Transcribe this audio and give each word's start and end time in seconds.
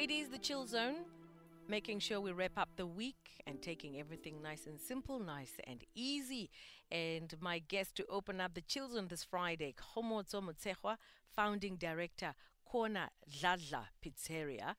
It 0.00 0.10
is 0.10 0.30
the 0.30 0.38
chill 0.38 0.66
zone, 0.66 1.04
making 1.68 1.98
sure 1.98 2.22
we 2.22 2.32
wrap 2.32 2.56
up 2.56 2.70
the 2.76 2.86
week 2.86 3.42
and 3.46 3.60
taking 3.60 4.00
everything 4.00 4.40
nice 4.40 4.66
and 4.66 4.80
simple, 4.80 5.18
nice 5.18 5.52
and 5.64 5.84
easy. 5.94 6.48
And 6.90 7.34
my 7.38 7.58
guest 7.58 7.96
to 7.96 8.06
open 8.06 8.40
up 8.40 8.54
the 8.54 8.62
chill 8.62 8.88
zone 8.88 9.08
this 9.08 9.24
Friday, 9.24 9.74
Kgomotso 9.76 10.42
Motshegoa, 10.42 10.96
founding 11.36 11.76
director, 11.76 12.32
Corner 12.64 13.10
Dladla 13.30 13.88
Pizzeria. 14.02 14.74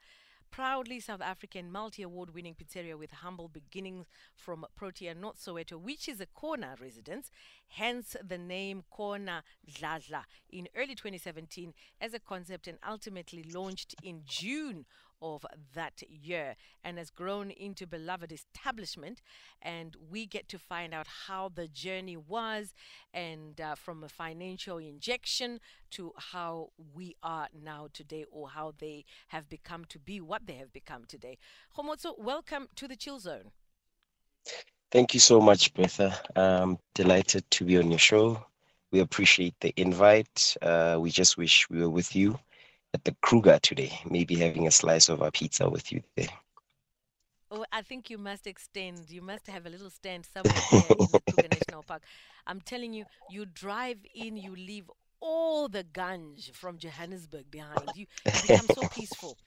Proudly 0.50 1.00
South 1.00 1.22
African 1.22 1.72
multi 1.72 2.02
award 2.02 2.34
winning 2.34 2.56
pizzeria 2.56 2.98
with 2.98 3.12
humble 3.12 3.48
beginnings 3.48 4.08
from 4.36 4.66
Protea 4.76 5.16
North 5.16 5.38
Soweto, 5.40 5.80
which 5.80 6.10
is 6.10 6.20
a 6.20 6.26
Kona 6.26 6.76
residence, 6.82 7.32
hence 7.70 8.18
the 8.22 8.38
name 8.38 8.84
Corner 8.90 9.44
Dladla 9.72 10.24
in 10.50 10.68
early 10.76 10.94
2017 10.94 11.74
as 12.02 12.14
a 12.14 12.20
concept 12.20 12.68
and 12.68 12.80
ultimately 12.86 13.44
launched 13.44 13.96
in 14.04 14.24
June 14.26 14.86
of 15.22 15.46
that 15.74 16.02
year 16.10 16.56
and 16.84 16.98
has 16.98 17.10
grown 17.10 17.52
into 17.52 17.86
beloved 17.86 18.32
establishment 18.32 19.22
and 19.62 19.96
we 20.10 20.26
get 20.26 20.48
to 20.50 20.58
find 20.58 20.94
out 20.94 21.08
how 21.28 21.50
the 21.54 21.68
journey 21.68 22.18
was 22.18 22.74
and 23.14 23.62
uh, 23.62 23.76
from 23.76 24.04
a 24.04 24.10
financial 24.10 24.78
injection 24.78 25.60
to 25.90 26.12
how 26.18 26.70
we 26.94 27.16
are 27.22 27.48
now 27.64 27.88
today 27.94 28.26
or 28.32 28.50
how 28.50 28.74
they 28.80 29.06
have 29.28 29.50
become 29.50 29.86
to 29.86 30.00
be 30.00 30.20
what 30.20 30.48
they 30.48 30.56
have 30.56 30.74
become 30.74 31.06
today 31.06 31.38
Kgomotso, 31.76 32.18
welcome 32.18 32.68
to 32.76 32.88
the 32.88 32.96
chill 32.96 33.20
zone 33.20 33.52
Thank 34.92 35.14
you 35.14 35.22
so 35.22 35.40
much, 35.40 35.74
Betha. 35.74 36.20
I'm 36.36 36.78
delighted 36.96 37.50
to 37.52 37.64
be 37.64 37.78
on 37.78 37.92
your 37.92 38.00
show. 38.00 38.44
We 38.92 39.00
appreciate 39.00 39.54
the 39.62 39.74
invite. 39.78 40.58
Uh, 40.62 40.98
we 41.00 41.12
just 41.12 41.38
wish 41.38 41.70
we 41.70 41.80
were 41.80 41.90
with 41.90 42.14
you 42.14 42.38
at 42.94 43.04
the 43.04 43.16
Kruger 43.22 43.60
today, 43.60 43.92
maybe 44.10 44.36
having 44.36 44.68
a 44.68 44.72
slice 44.72 45.10
of 45.10 45.22
our 45.22 45.32
pizza 45.32 45.70
with 45.70 45.92
you 45.92 46.02
there. 46.16 46.28
Oh, 47.50 47.66
I 47.72 47.82
think 47.82 48.10
you 48.10 48.18
must 48.18 48.48
extend. 48.48 49.10
You 49.10 49.22
must 49.22 49.48
have 49.48 49.66
a 49.66 49.70
little 49.70 49.90
stand 49.90 50.26
somewhere 50.26 50.54
in 50.80 51.08
the 51.12 51.22
Kruger 51.30 51.50
National 51.52 51.84
Park. 51.84 52.04
I'm 52.48 52.62
telling 52.62 52.94
you, 52.94 53.06
you 53.30 53.46
drive 53.46 53.98
in, 54.16 54.38
you 54.38 54.56
leave 54.56 54.90
all 55.20 55.68
the 55.68 55.84
ganj 55.84 56.54
from 56.54 56.78
Johannesburg 56.78 57.52
behind. 57.52 57.92
You, 57.96 58.06
you 58.26 58.42
become 58.42 58.68
so 58.74 58.88
peaceful. 58.88 59.38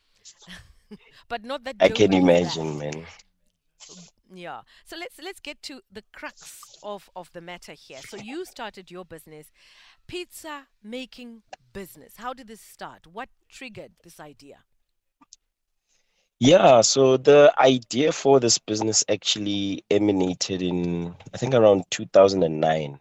but 1.28 1.44
not 1.44 1.64
that 1.64 1.76
I 1.80 1.88
can 1.88 2.12
imagine, 2.12 2.78
bad. 2.78 2.94
man. 2.94 3.06
Yeah. 4.32 4.60
So 4.84 4.96
let's 4.96 5.18
let's 5.22 5.40
get 5.40 5.62
to 5.64 5.80
the 5.92 6.02
crux 6.12 6.78
of 6.82 7.10
of 7.14 7.30
the 7.32 7.40
matter 7.40 7.72
here. 7.72 8.00
So 8.08 8.16
you 8.16 8.44
started 8.44 8.90
your 8.90 9.04
business, 9.04 9.50
pizza 10.06 10.66
making 10.82 11.42
business. 11.72 12.14
How 12.16 12.32
did 12.32 12.48
this 12.48 12.60
start? 12.60 13.06
What 13.06 13.28
triggered 13.48 13.92
this 14.02 14.20
idea? 14.20 14.58
Yeah, 16.40 16.82
so 16.82 17.16
the 17.16 17.54
idea 17.58 18.12
for 18.12 18.40
this 18.40 18.58
business 18.58 19.04
actually 19.08 19.84
emanated 19.90 20.62
in, 20.62 21.14
I 21.32 21.38
think, 21.38 21.54
around 21.54 21.84
2009. 21.90 23.00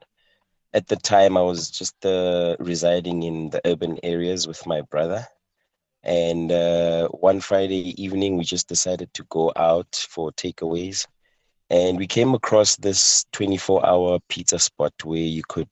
At 0.74 0.88
the 0.88 0.96
time, 0.96 1.36
I 1.36 1.42
was 1.42 1.70
just 1.70 2.06
uh, 2.06 2.56
residing 2.60 3.24
in 3.24 3.50
the 3.50 3.62
urban 3.66 4.00
areas 4.04 4.48
with 4.48 4.66
my 4.66 4.82
brother. 4.82 5.28
And 6.04 6.52
uh, 6.52 7.08
one 7.10 7.40
Friday 7.42 8.02
evening, 8.02 8.38
we 8.38 8.44
just 8.44 8.68
decided 8.68 9.14
to 9.16 9.24
go 9.30 9.52
out 9.56 10.06
for 10.10 10.32
takeaways. 10.32 11.08
And 11.70 11.98
we 11.98 12.08
came 12.08 12.34
across 12.34 12.76
this 12.76 13.26
24 13.34 13.86
hour 13.86 14.20
pizza 14.30 14.60
spot 14.60 14.94
where 15.04 15.18
you 15.20 15.44
could 15.48 15.70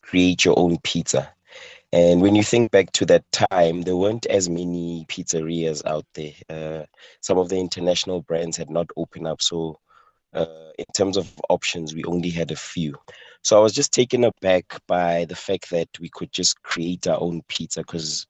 create 0.00 0.44
your 0.44 0.58
own 0.58 0.78
pizza. 0.82 1.32
And 1.92 2.22
when 2.22 2.34
you 2.34 2.42
think 2.42 2.70
back 2.70 2.90
to 2.92 3.06
that 3.06 3.24
time, 3.32 3.82
there 3.82 3.96
weren't 3.96 4.24
as 4.26 4.48
many 4.48 5.04
pizzerias 5.08 5.84
out 5.84 6.06
there. 6.14 6.32
Uh, 6.48 6.86
some 7.20 7.36
of 7.38 7.50
the 7.50 7.58
international 7.58 8.22
brands 8.22 8.56
had 8.56 8.70
not 8.70 8.88
opened 8.96 9.26
up. 9.26 9.42
So, 9.42 9.78
uh, 10.32 10.70
in 10.78 10.86
terms 10.94 11.18
of 11.18 11.30
options, 11.50 11.94
we 11.94 12.02
only 12.04 12.30
had 12.30 12.50
a 12.50 12.56
few. 12.56 12.94
So, 13.42 13.58
I 13.58 13.62
was 13.62 13.74
just 13.74 13.92
taken 13.92 14.24
aback 14.24 14.64
by 14.86 15.26
the 15.26 15.36
fact 15.36 15.68
that 15.70 15.88
we 16.00 16.08
could 16.08 16.32
just 16.32 16.62
create 16.62 17.06
our 17.06 17.20
own 17.20 17.42
pizza 17.48 17.80
because, 17.80 18.26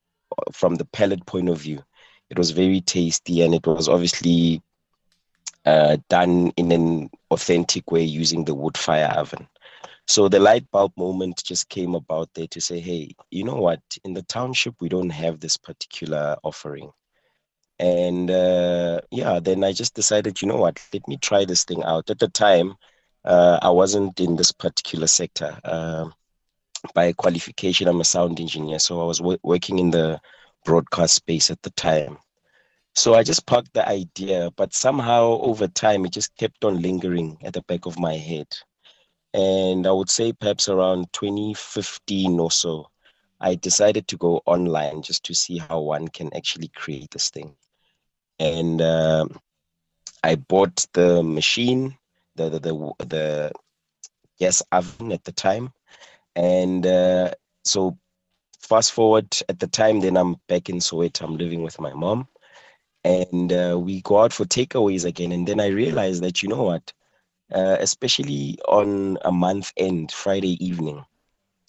from 0.52 0.74
the 0.74 0.86
palate 0.86 1.24
point 1.26 1.48
of 1.48 1.58
view, 1.58 1.84
it 2.30 2.38
was 2.38 2.50
very 2.50 2.80
tasty 2.80 3.42
and 3.42 3.54
it 3.54 3.66
was 3.66 3.88
obviously 3.88 4.60
uh, 5.64 5.98
done 6.08 6.50
in 6.56 6.72
an 6.72 7.10
authentic 7.30 7.92
way 7.92 8.02
using 8.02 8.44
the 8.44 8.54
wood 8.54 8.76
fire 8.76 9.12
oven. 9.16 9.46
So 10.08 10.28
the 10.28 10.40
light 10.40 10.70
bulb 10.70 10.92
moment 10.96 11.42
just 11.44 11.68
came 11.68 11.94
about 11.94 12.28
there 12.34 12.48
to 12.48 12.60
say, 12.60 12.80
hey, 12.80 13.14
you 13.30 13.44
know 13.44 13.56
what? 13.56 13.80
In 14.04 14.14
the 14.14 14.22
township, 14.22 14.74
we 14.80 14.88
don't 14.88 15.10
have 15.10 15.40
this 15.40 15.56
particular 15.56 16.36
offering. 16.42 16.90
And 17.78 18.30
uh, 18.30 19.00
yeah, 19.10 19.40
then 19.40 19.64
I 19.64 19.72
just 19.72 19.94
decided, 19.94 20.40
you 20.42 20.48
know 20.48 20.56
what? 20.56 20.80
Let 20.92 21.06
me 21.08 21.16
try 21.16 21.44
this 21.44 21.64
thing 21.64 21.82
out. 21.84 22.10
At 22.10 22.18
the 22.18 22.28
time, 22.28 22.74
uh, 23.24 23.58
I 23.62 23.70
wasn't 23.70 24.20
in 24.20 24.36
this 24.36 24.52
particular 24.52 25.06
sector. 25.06 25.58
Uh, 25.64 26.10
by 26.94 27.12
qualification, 27.12 27.88
I'm 27.88 28.00
a 28.00 28.04
sound 28.04 28.40
engineer. 28.40 28.78
So 28.78 29.00
I 29.00 29.04
was 29.04 29.18
w- 29.18 29.38
working 29.42 29.78
in 29.78 29.90
the 29.90 30.20
broadcast 30.64 31.14
space 31.14 31.50
at 31.50 31.62
the 31.62 31.70
time. 31.70 32.18
So 32.94 33.14
I 33.14 33.22
just 33.22 33.46
parked 33.46 33.72
the 33.72 33.88
idea, 33.88 34.50
but 34.56 34.74
somehow 34.74 35.38
over 35.40 35.66
time, 35.66 36.04
it 36.04 36.12
just 36.12 36.36
kept 36.36 36.64
on 36.64 36.82
lingering 36.82 37.38
at 37.42 37.54
the 37.54 37.62
back 37.62 37.86
of 37.86 37.98
my 37.98 38.14
head. 38.14 38.46
And 39.34 39.86
I 39.86 39.92
would 39.92 40.10
say 40.10 40.32
perhaps 40.32 40.68
around 40.68 41.12
2015 41.12 42.38
or 42.38 42.50
so, 42.50 42.88
I 43.40 43.54
decided 43.54 44.06
to 44.08 44.16
go 44.16 44.42
online 44.46 45.02
just 45.02 45.24
to 45.24 45.34
see 45.34 45.58
how 45.58 45.80
one 45.80 46.08
can 46.08 46.34
actually 46.34 46.68
create 46.68 47.10
this 47.10 47.30
thing. 47.30 47.54
And 48.38 48.80
um 48.82 49.40
I 50.22 50.36
bought 50.36 50.86
the 50.92 51.22
machine, 51.22 51.96
the 52.36 52.48
the 52.50 52.60
the, 52.60 52.92
the 53.06 53.52
gas 54.38 54.62
oven 54.70 55.12
at 55.12 55.24
the 55.24 55.32
time, 55.32 55.72
and 56.36 56.86
uh, 56.86 57.32
so 57.64 57.98
fast 58.60 58.92
forward 58.92 59.36
at 59.48 59.58
the 59.58 59.66
time, 59.66 60.00
then 60.00 60.16
I'm 60.16 60.36
back 60.48 60.68
in 60.68 60.76
Soweto. 60.78 61.22
I'm 61.22 61.36
living 61.36 61.62
with 61.62 61.80
my 61.80 61.92
mom, 61.92 62.28
and 63.04 63.52
uh, 63.52 63.78
we 63.78 64.00
go 64.02 64.20
out 64.20 64.32
for 64.32 64.44
takeaways 64.44 65.04
again. 65.04 65.32
And 65.32 65.46
then 65.46 65.60
I 65.60 65.68
realized 65.68 66.22
that 66.22 66.42
you 66.42 66.48
know 66.48 66.62
what, 66.62 66.92
uh, 67.52 67.76
especially 67.80 68.58
on 68.68 69.18
a 69.24 69.32
month 69.32 69.72
end, 69.76 70.12
Friday 70.12 70.62
evening, 70.64 71.04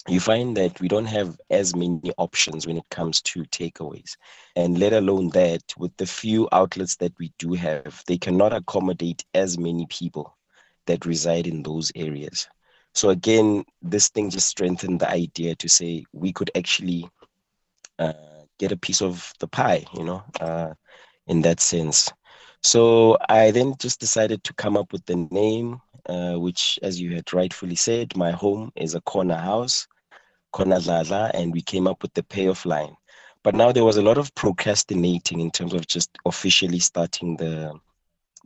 you 0.08 0.20
find 0.20 0.56
that 0.56 0.80
we 0.80 0.88
don't 0.88 1.06
have 1.06 1.38
as 1.50 1.74
many 1.74 2.12
options 2.18 2.66
when 2.66 2.76
it 2.76 2.88
comes 2.90 3.22
to 3.22 3.42
takeaways. 3.44 4.16
And 4.54 4.78
let 4.78 4.92
alone 4.92 5.30
that, 5.30 5.62
with 5.78 5.96
the 5.96 6.06
few 6.06 6.48
outlets 6.52 6.96
that 6.96 7.12
we 7.18 7.32
do 7.38 7.54
have, 7.54 8.02
they 8.06 8.18
cannot 8.18 8.52
accommodate 8.52 9.24
as 9.34 9.58
many 9.58 9.86
people 9.86 10.36
that 10.86 11.06
reside 11.06 11.46
in 11.46 11.62
those 11.62 11.90
areas. 11.94 12.46
So, 12.94 13.10
again, 13.10 13.64
this 13.82 14.08
thing 14.08 14.30
just 14.30 14.48
strengthened 14.48 15.00
the 15.00 15.10
idea 15.10 15.54
to 15.56 15.68
say 15.68 16.04
we 16.12 16.32
could 16.32 16.50
actually 16.54 17.08
uh, 17.98 18.12
get 18.58 18.72
a 18.72 18.76
piece 18.76 19.00
of 19.00 19.32
the 19.40 19.48
pie, 19.48 19.84
you 19.94 20.04
know, 20.04 20.22
uh, 20.40 20.74
in 21.26 21.40
that 21.42 21.60
sense. 21.60 22.12
So 22.64 23.18
I 23.28 23.50
then 23.50 23.74
just 23.78 24.00
decided 24.00 24.42
to 24.44 24.54
come 24.54 24.78
up 24.78 24.90
with 24.90 25.04
the 25.04 25.16
name, 25.30 25.82
uh, 26.06 26.34
which, 26.40 26.78
as 26.82 26.98
you 26.98 27.14
had 27.14 27.30
rightfully 27.34 27.76
said, 27.76 28.16
my 28.16 28.30
home 28.30 28.72
is 28.74 28.94
a 28.94 29.02
corner 29.02 29.36
house, 29.36 29.86
Corner 30.50 30.78
Dladla, 30.78 31.30
and 31.34 31.52
we 31.52 31.60
came 31.60 31.86
up 31.86 32.02
with 32.02 32.14
the 32.14 32.22
payoff 32.22 32.64
line. 32.64 32.96
But 33.42 33.54
now 33.54 33.70
there 33.70 33.84
was 33.84 33.98
a 33.98 34.02
lot 34.02 34.16
of 34.16 34.34
procrastinating 34.34 35.40
in 35.40 35.50
terms 35.50 35.74
of 35.74 35.86
just 35.86 36.08
officially 36.24 36.78
starting 36.78 37.36
the 37.36 37.74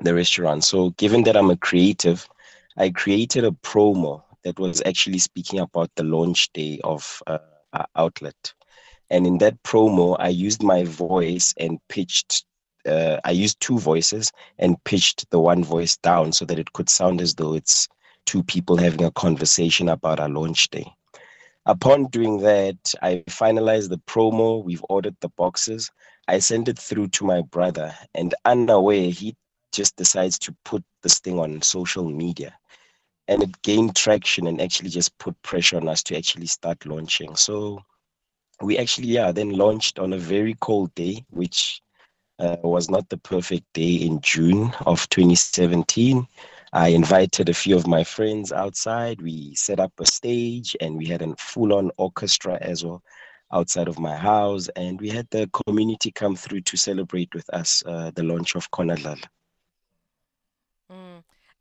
the 0.01 0.15
restaurant. 0.15 0.65
So 0.65 0.91
given 0.91 1.23
that 1.25 1.37
I'm 1.37 1.51
a 1.51 1.57
creative, 1.57 2.28
I 2.77 2.91
created 2.91 3.45
a 3.45 3.53
promo 3.53 4.23
that 4.43 4.59
was 4.59 4.83
actually 4.84 5.19
speaking 5.19 5.61
about 5.61 5.91
the 5.95 6.05
launch 6.05 6.53
day 6.53 6.81
of 6.83 7.23
uh, 7.28 7.39
our 7.73 7.87
outlet. 7.95 8.55
And 9.11 9.27
in 9.27 9.39
that 9.39 9.62
promo, 9.62 10.17
I 10.19 10.28
used 10.28 10.62
my 10.62 10.84
voice 10.84 11.55
and 11.57 11.78
pitched 11.89 12.45
uh, 12.88 13.21
I 13.25 13.30
used 13.30 13.60
two 13.60 13.78
voices 13.78 14.33
and 14.59 14.83
pitched 14.84 15.30
the 15.30 15.39
one 15.39 15.63
voice 15.63 15.97
down 15.98 16.33
so 16.33 16.45
that 16.47 16.59
it 16.59 16.72
could 16.72 16.89
sound 16.89 17.21
as 17.21 17.34
though 17.34 17.54
it's 17.54 17.89
two 18.27 18.42
people 18.42 18.77
having 18.77 19.04
a 19.04 19.10
conversation 19.13 19.89
about 19.89 20.21
our 20.21 20.28
launch 20.28 20.68
day. 20.71 20.92
Upon 21.66 22.07
doing 22.07 22.39
that, 22.39 22.95
I 23.03 23.24
finalized 23.28 23.91
the 23.91 23.98
promo. 23.98 24.65
We've 24.65 24.84
ordered 24.89 25.16
the 25.21 25.28
boxes. 25.30 25.91
I 26.27 26.39
sent 26.39 26.68
it 26.68 26.78
through 26.78 27.09
to 27.09 27.24
my 27.24 27.42
brother, 27.42 27.95
and 28.15 28.34
unaware, 28.45 29.10
he 29.10 29.36
just 29.72 29.97
decides 29.97 30.39
to 30.41 30.57
put 30.65 30.83
this 31.03 31.18
thing 31.21 31.39
on 31.39 31.63
social 31.63 32.09
media. 32.09 32.57
And 33.28 33.42
it 33.42 33.60
gained 33.63 33.97
traction 33.97 34.47
and 34.47 34.60
actually 34.60 34.89
just 34.89 35.16
put 35.18 35.41
pressure 35.42 35.77
on 35.77 35.89
us 35.89 36.03
to 36.04 36.16
actually 36.16 36.47
start 36.47 36.86
launching. 36.86 37.36
So 37.36 37.83
we 38.63 38.78
actually, 38.78 39.09
yeah, 39.09 39.33
then 39.33 39.51
launched 39.51 39.98
on 39.98 40.13
a 40.15 40.18
very 40.18 40.57
cold 40.60 40.95
day, 40.95 41.24
which 41.30 41.83
uh, 42.39 42.57
was 42.63 42.91
not 42.91 43.09
the 43.09 43.19
perfect 43.19 43.65
day 43.75 43.95
in 43.97 44.21
June 44.21 44.73
of 44.87 45.09
2017. 45.11 46.27
I 46.73 46.89
invited 46.89 47.49
a 47.49 47.55
few 47.55 47.77
of 47.77 47.87
my 47.87 48.05
friends 48.05 48.53
outside. 48.53 49.23
We 49.23 49.55
set 49.55 49.81
up 49.81 49.93
a 50.01 50.07
stage 50.07 50.77
and 50.81 50.97
we 50.97 51.07
had 51.07 51.23
a 51.23 51.35
full 51.37 51.73
on 51.75 51.91
orchestra 51.97 52.59
as 52.61 52.85
well. 52.85 53.03
outside 53.53 53.89
of 53.89 53.99
my 53.99 54.17
house, 54.17 54.69
and 54.77 55.01
we 55.01 55.09
had 55.09 55.27
the 55.31 55.49
community 55.49 56.11
come 56.13 56.37
through 56.37 56.61
to 56.63 56.77
celebrate 56.77 57.35
with 57.35 57.49
us 57.55 57.83
uh, 57.87 58.11
the 58.15 58.23
launch 58.23 58.55
of 58.57 58.71
Corner 58.71 58.97
Dladla. 58.97 59.29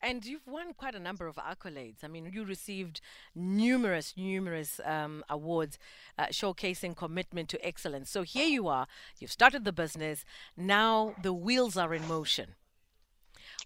And 0.08 0.26
you've 0.26 0.48
won 0.48 0.74
quite 0.74 0.96
a 0.96 1.00
number 1.00 1.28
of 1.28 1.36
accolades. 1.36 2.02
I 2.02 2.08
mean, 2.08 2.30
you 2.32 2.46
received 2.46 3.02
numerous, 3.36 4.14
numerous 4.16 4.80
um, 4.86 5.22
awards 5.30 5.78
uh, 6.18 6.28
showcasing 6.28 6.96
commitment 6.96 7.50
to 7.50 7.66
excellence. 7.66 8.10
So 8.10 8.22
here 8.22 8.48
you 8.48 8.70
are, 8.70 8.88
you've 9.20 9.34
started 9.34 9.66
the 9.66 9.74
business, 9.74 10.24
now 10.56 11.14
the 11.22 11.34
wheels 11.34 11.76
are 11.76 11.94
in 11.94 12.08
motion. 12.08 12.56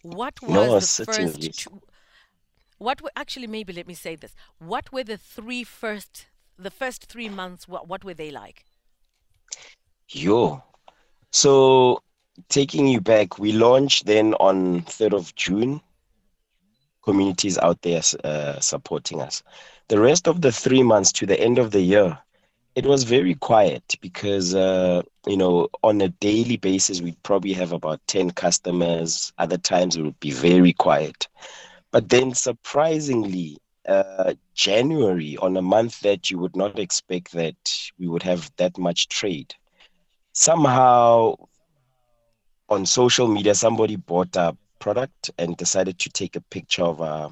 What 0.01 0.41
was 0.41 0.51
No, 0.51 0.73
the 0.73 0.81
certainly. 0.81 1.31
first, 1.33 1.59
two, 1.59 1.81
what 2.79 3.03
were, 3.03 3.11
actually, 3.15 3.45
maybe 3.45 3.71
let 3.71 3.88
me 3.88 3.93
say 3.93 4.15
this. 4.15 4.33
What 4.57 4.91
were 4.91 5.03
the 5.03 5.17
three 5.17 5.63
first, 5.63 6.25
the 6.57 6.71
first 6.71 7.05
three 7.05 7.29
months, 7.29 7.67
what, 7.67 7.88
what 7.88 8.03
were 8.03 8.15
they 8.15 8.31
like? 8.31 8.65
Yo. 10.09 10.63
So 11.31 12.01
taking 12.49 12.88
you 12.88 12.99
back, 12.99 13.38
we 13.38 13.51
launched 13.51 14.07
then 14.07 14.33
on 14.35 14.81
3rd 14.81 15.13
of 15.13 15.35
June. 15.35 15.81
Communities 17.03 17.57
out 17.57 17.81
there 17.81 18.01
uh, 18.24 18.59
supporting 18.59 19.21
us. 19.21 19.44
The 19.88 20.00
rest 20.00 20.27
of 20.27 20.42
the 20.42 20.51
three 20.51 20.83
months 20.83 21.12
to 21.13 21.25
the 21.25 21.39
end 21.39 21.57
of 21.57 21.71
the 21.71 21.81
year, 21.81 22.18
it 22.75 22.86
was 22.86 23.03
very 23.03 23.36
quiet 23.36 23.95
because, 24.01 24.56
uh, 24.56 25.01
you 25.27 25.36
know, 25.36 25.68
on 25.83 26.00
a 26.01 26.09
daily 26.09 26.57
basis, 26.57 27.01
we'd 27.01 27.21
probably 27.24 27.53
have 27.53 27.74
about 27.74 28.00
10 28.07 28.31
customers. 28.31 29.33
Other 29.38 29.57
times 29.57 29.95
it 29.95 30.03
would 30.03 30.19
be 30.19 30.31
very 30.31 30.74
quiet. 30.74 31.27
But 31.92 32.07
then 32.09 32.33
surprisingly, 32.33 33.57
uh, 33.88 34.36
January, 34.53 35.38
on 35.38 35.57
a 35.57 35.62
month 35.62 36.00
that 36.01 36.31
you 36.31 36.38
would 36.38 36.56
not 36.56 36.80
expect 36.80 37.33
that 37.33 37.92
we 38.00 38.07
would 38.07 38.24
have 38.24 38.50
that 38.57 38.77
much 38.77 39.09
trade, 39.09 39.53
somehow 40.33 41.36
on 42.69 42.86
social 42.86 43.27
media, 43.27 43.53
somebody 43.53 43.98
bought 43.98 44.36
a 44.38 44.56
product 44.81 45.31
and 45.38 45.56
decided 45.56 45.98
to 46.00 46.10
take 46.10 46.36
a 46.36 46.42
picture 46.42 46.83
of 46.83 47.01
uh, 47.01 47.30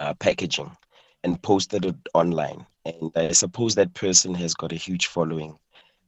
uh, 0.00 0.14
packaging 0.14 0.76
and 1.22 1.40
posted 1.42 1.84
it 1.84 1.96
online. 2.14 2.66
And 2.84 3.12
I 3.14 3.32
suppose 3.32 3.74
that 3.74 3.94
person 3.94 4.34
has 4.34 4.54
got 4.54 4.72
a 4.72 4.76
huge 4.86 5.06
following. 5.06 5.56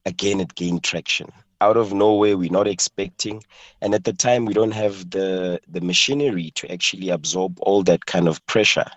Again, 0.07 0.41
it 0.41 0.55
gained 0.55 0.83
traction 0.83 1.31
out 1.61 1.77
of 1.77 1.93
nowhere. 1.93 2.37
We're 2.37 2.51
not 2.51 2.67
expecting, 2.67 3.43
and 3.83 3.95
at 3.95 4.05
the 4.05 4.13
time, 4.13 4.45
we 4.45 4.55
don't 4.55 4.73
have 4.73 5.11
the 5.11 5.61
the 5.69 5.81
machinery 5.81 6.51
to 6.55 6.73
actually 6.73 7.11
absorb 7.11 7.59
all 7.61 7.83
that 7.85 8.07
kind 8.07 8.29
of 8.29 8.45
pressure. 8.47 8.91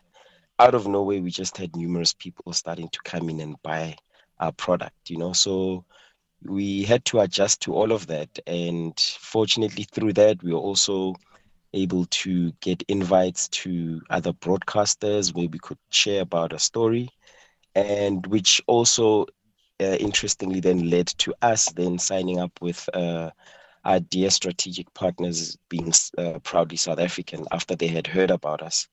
Out 0.59 0.75
of 0.75 0.87
nowhere, 0.87 1.21
we 1.21 1.31
just 1.31 1.57
had 1.57 1.75
numerous 1.75 2.13
people 2.13 2.53
starting 2.53 2.89
to 2.89 2.99
come 3.03 3.29
in 3.29 3.41
and 3.41 3.61
buy 3.63 3.95
our 4.39 4.53
product. 4.53 5.09
You 5.09 5.17
know, 5.17 5.33
so 5.33 5.83
we 6.43 6.83
had 6.83 7.03
to 7.05 7.19
adjust 7.19 7.61
to 7.61 7.73
all 7.73 7.91
of 7.91 8.07
that. 8.07 8.29
And 8.47 8.97
fortunately, 9.19 9.85
through 9.91 10.13
that, 10.13 10.41
we 10.43 10.53
were 10.53 10.59
also 10.59 11.15
able 11.73 12.05
to 12.05 12.51
get 12.61 12.83
invites 12.87 13.47
to 13.49 14.01
other 14.09 14.33
broadcasters 14.33 15.33
where 15.33 15.47
we 15.47 15.59
could 15.59 15.77
share 15.89 16.21
about 16.21 16.53
a 16.53 16.59
story, 16.59 17.09
and 17.75 18.25
which 18.27 18.61
also, 18.67 19.25
uh, 19.81 19.97
interestingly, 19.99 20.59
then 20.59 20.89
led 20.89 21.07
to 21.07 21.33
us 21.41 21.71
then 21.71 21.97
signing 21.97 22.39
up 22.39 22.51
with 22.61 22.87
uh, 22.93 23.29
our 23.85 23.99
dear 23.99 24.29
strategic 24.29 24.93
partners 24.93 25.57
being 25.69 25.93
uh, 26.17 26.39
proudly 26.39 26.77
South 26.77 26.99
African 26.99 27.45
after 27.51 27.75
they 27.75 27.87
had 27.87 28.07
heard 28.07 28.31
about 28.31 28.61
us. 28.61 28.87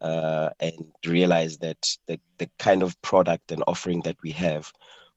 Uh, 0.00 0.50
and 0.60 0.92
realized 1.04 1.60
that 1.60 1.98
the, 2.06 2.20
the 2.38 2.48
kind 2.60 2.84
of 2.84 3.00
product 3.02 3.50
and 3.50 3.64
offering 3.66 4.00
that 4.02 4.16
we 4.22 4.30
have 4.30 4.72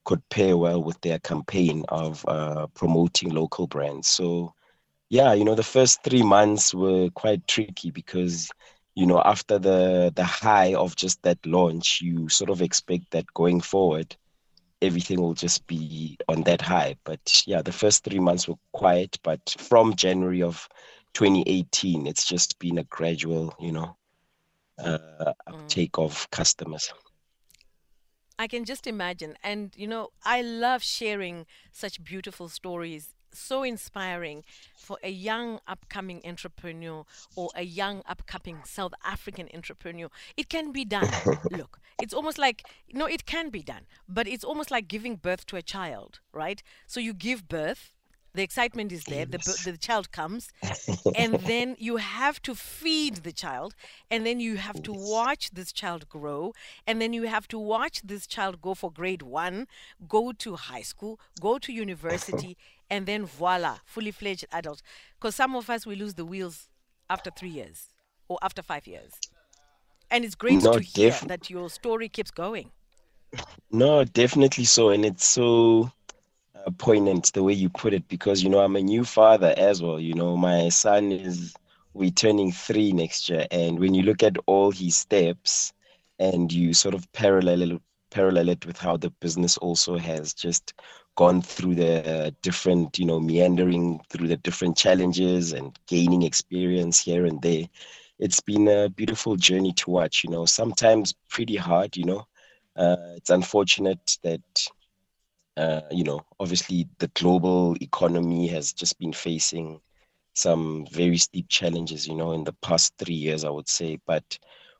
could 0.05 0.27
pair 0.29 0.57
well 0.57 0.81
with 0.81 0.99
their 1.01 1.19
campaign 1.19 1.85
of 1.89 2.25
uh, 2.27 2.65
promoting 2.73 3.29
local 3.29 3.67
brands. 3.67 4.07
So, 4.07 4.55
yeah, 5.11 5.33
you 5.33 5.43
know, 5.43 5.55
the 5.55 5.61
first 5.63 6.03
three 6.03 6.23
months 6.23 6.73
were 6.73 7.09
quite 7.09 7.45
tricky 7.45 7.91
because, 7.91 8.49
you 8.95 9.05
know, 9.05 9.21
after 9.25 9.59
the 9.59 10.09
the 10.15 10.23
high 10.23 10.73
of 10.73 10.95
just 10.95 11.21
that 11.23 11.37
launch, 11.45 11.99
you 12.01 12.29
sort 12.29 12.49
of 12.49 12.61
expect 12.61 13.11
that 13.11 13.25
going 13.33 13.59
forward, 13.59 14.15
everything 14.81 15.19
will 15.19 15.33
just 15.33 15.67
be 15.67 16.17
on 16.29 16.43
that 16.43 16.61
high. 16.61 16.95
But 17.03 17.43
yeah, 17.45 17.61
the 17.61 17.73
first 17.73 18.05
three 18.05 18.19
months 18.19 18.47
were 18.47 18.55
quiet. 18.71 19.19
But 19.21 19.53
from 19.57 19.97
January 19.97 20.43
of 20.43 20.69
2018, 21.13 22.07
it's 22.07 22.25
just 22.25 22.57
been 22.57 22.77
a 22.77 22.85
gradual, 22.85 23.53
you 23.59 23.73
know, 23.73 23.97
uh, 24.79 25.33
uptake 25.45 25.97
of 25.97 26.25
customers. 26.31 26.93
I 28.39 28.47
can 28.47 28.63
just 28.63 28.87
imagine. 28.87 29.35
And, 29.43 29.73
you 29.75 29.87
know, 29.87 30.11
I 30.23 30.41
love 30.41 30.83
sharing 30.83 31.45
such 31.73 32.01
beautiful 32.01 32.47
stories, 32.47 33.13
so 33.33 33.63
inspiring 33.63 34.43
for 34.75 34.97
a 35.03 35.09
young 35.09 35.59
upcoming 35.67 36.21
entrepreneur 36.25 37.05
or 37.35 37.49
a 37.55 37.63
young 37.63 38.01
upcoming 38.07 38.59
South 38.65 38.93
African 39.05 39.47
entrepreneur. 39.53 40.09
It 40.35 40.49
can 40.49 40.71
be 40.71 40.85
done. 40.85 41.09
Look, 41.51 41.79
it's 42.01 42.13
almost 42.13 42.37
like, 42.37 42.63
no, 42.93 43.05
it 43.05 43.25
can 43.25 43.49
be 43.49 43.61
done, 43.61 43.85
but 44.07 44.27
it's 44.27 44.43
almost 44.43 44.71
like 44.71 44.87
giving 44.87 45.15
birth 45.15 45.45
to 45.47 45.55
a 45.55 45.61
child, 45.61 46.19
right? 46.33 46.61
So 46.87 46.99
you 46.99 47.13
give 47.13 47.47
birth. 47.47 47.91
The 48.33 48.43
excitement 48.43 48.93
is 48.93 49.03
there. 49.03 49.25
The, 49.25 49.39
the 49.65 49.77
child 49.77 50.13
comes, 50.13 50.51
and 51.15 51.33
then 51.51 51.75
you 51.79 51.97
have 51.97 52.41
to 52.43 52.55
feed 52.55 53.17
the 53.17 53.31
child 53.33 53.75
and 54.09 54.25
then 54.25 54.39
you 54.39 54.55
have 54.55 54.81
to 54.83 54.93
watch 54.93 55.51
this 55.51 55.71
child 55.71 56.07
grow 56.07 56.53
and 56.87 57.01
then 57.01 57.11
you 57.13 57.23
have 57.23 57.47
to 57.49 57.59
watch 57.59 58.01
this 58.03 58.25
child 58.25 58.61
go 58.61 58.73
for 58.73 58.91
grade 58.91 59.21
1 59.21 59.67
go 60.07 60.31
to 60.31 60.55
high 60.55 60.81
school 60.81 61.19
go 61.39 61.57
to 61.57 61.73
university 61.85 62.57
and 62.91 63.07
then 63.07 63.25
voila 63.25 63.77
fully 63.85 64.11
fledged 64.11 64.45
adult 64.51 64.83
because 65.19 65.35
some 65.35 65.55
of 65.55 65.69
us 65.71 65.87
we 65.87 65.95
lose 65.95 66.15
the 66.15 66.25
wheels 66.25 66.69
after 67.09 67.31
3 67.31 67.49
years 67.49 67.89
or 68.29 68.37
after 68.43 68.61
5 68.61 68.87
years 68.87 69.13
and 70.11 70.25
it's 70.25 70.35
great 70.35 70.59
No, 70.59 70.73
to 70.73 70.81
hear 70.83 71.19
def- 71.19 71.27
that 71.27 71.49
your 71.49 71.69
story 71.69 72.09
keeps 72.09 72.31
going 72.31 72.71
No, 73.71 74.03
definitely 74.03 74.65
so. 74.65 74.89
And 74.89 75.05
it's 75.05 75.25
so 75.25 75.91
uh, 76.55 76.71
poignant 76.77 77.33
the 77.33 77.43
way 77.43 77.53
you 77.53 77.69
put 77.69 77.93
it 77.93 78.07
because, 78.07 78.43
you 78.43 78.49
know, 78.49 78.59
I'm 78.59 78.75
a 78.75 78.81
new 78.81 79.03
father 79.05 79.53
as 79.57 79.81
well. 79.81 79.99
You 79.99 80.13
know, 80.13 80.37
my 80.37 80.69
son 80.69 81.11
is, 81.11 81.53
we 81.93 82.11
turning 82.11 82.51
three 82.51 82.91
next 82.93 83.29
year. 83.29 83.47
And 83.51 83.79
when 83.79 83.93
you 83.93 84.03
look 84.03 84.23
at 84.23 84.37
all 84.47 84.71
his 84.71 84.97
steps 84.97 85.73
and 86.19 86.51
you 86.51 86.73
sort 86.73 86.95
of 86.95 87.11
parallel 87.13 87.61
it, 87.63 87.81
parallel 88.11 88.49
it 88.49 88.65
with 88.65 88.77
how 88.77 88.97
the 88.97 89.09
business 89.21 89.57
also 89.57 89.97
has 89.97 90.33
just 90.33 90.73
gone 91.15 91.41
through 91.41 91.75
the 91.75 92.33
different, 92.41 92.97
you 92.99 93.05
know, 93.05 93.19
meandering 93.19 93.99
through 94.09 94.27
the 94.27 94.37
different 94.37 94.77
challenges 94.77 95.53
and 95.53 95.77
gaining 95.87 96.23
experience 96.23 97.01
here 97.01 97.25
and 97.25 97.41
there. 97.41 97.65
It's 98.19 98.39
been 98.41 98.67
a 98.67 98.89
beautiful 98.89 99.35
journey 99.35 99.73
to 99.73 99.89
watch, 99.91 100.23
you 100.23 100.29
know, 100.29 100.45
sometimes 100.45 101.13
pretty 101.29 101.55
hard, 101.57 101.95
you 101.97 102.05
know. 102.05 102.25
Uh, 102.75 102.97
it's 103.17 103.29
unfortunate 103.29 104.17
that, 104.23 104.41
uh, 105.57 105.81
you 105.91 106.03
know, 106.03 106.21
obviously 106.39 106.87
the 106.99 107.07
global 107.09 107.75
economy 107.81 108.47
has 108.47 108.73
just 108.73 108.97
been 108.99 109.13
facing 109.13 109.79
some 110.33 110.85
very 110.91 111.17
steep 111.17 111.47
challenges, 111.49 112.07
you 112.07 112.15
know, 112.15 112.31
in 112.33 112.43
the 112.43 112.53
past 112.61 112.93
three 112.97 113.15
years, 113.15 113.43
I 113.43 113.49
would 113.49 113.69
say. 113.69 113.99
But 114.05 114.37